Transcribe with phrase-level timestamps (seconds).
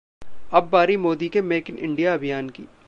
[0.53, 2.67] अब बारी मोदी के ‘मेक इन इंडिया’ अभियान की